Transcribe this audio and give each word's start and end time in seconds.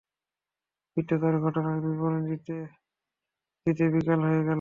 বৃদ্ধ 0.97 1.11
তার 1.21 1.35
ঘটনার 1.45 1.77
বিবরণ 1.85 2.21
দিতে 2.29 2.55
দিতে 3.65 3.85
বিকাল 3.95 4.19
হয়ে 4.21 4.37
গেল। 4.37 4.49